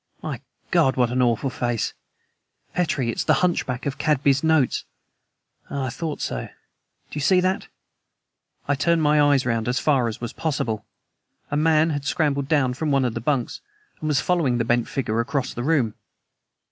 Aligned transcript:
My 0.23 0.41
God! 0.71 0.95
what 0.95 1.11
an 1.11 1.21
awful 1.21 1.51
face. 1.51 1.93
Petrie, 2.73 3.11
it's 3.11 3.23
the 3.23 3.35
hunchback 3.45 3.85
of 3.85 3.99
Cadby's 3.99 4.43
notes. 4.43 4.83
Ah, 5.69 5.85
I 5.85 5.89
thought 5.91 6.21
so. 6.21 6.45
Do 6.47 7.17
you 7.17 7.21
see 7.21 7.39
that?" 7.39 7.67
I 8.67 8.73
turned 8.73 9.03
my 9.03 9.21
eyes 9.21 9.45
round 9.45 9.67
as 9.67 9.77
far 9.77 10.07
as 10.07 10.19
was 10.19 10.33
possible. 10.33 10.87
A 11.51 11.55
man 11.55 11.91
had 11.91 12.03
scrambled 12.05 12.47
down 12.47 12.73
from 12.73 12.89
one 12.89 13.05
of 13.05 13.13
the 13.13 13.21
bunks 13.21 13.61
and 13.99 14.07
was 14.07 14.21
following 14.21 14.57
the 14.57 14.65
bent 14.65 14.87
figure 14.87 15.19
across 15.19 15.53
the 15.53 15.61
room. 15.61 15.93